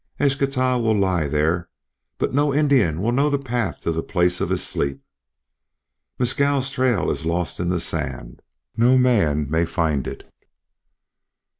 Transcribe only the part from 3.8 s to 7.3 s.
to the place of his sleep. Mescal's trail is